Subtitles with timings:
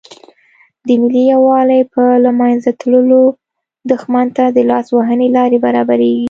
[0.87, 3.21] د ملي یووالي په له منځه تللو
[3.91, 6.19] دښمن ته د لاس وهنې لارې برابریږي.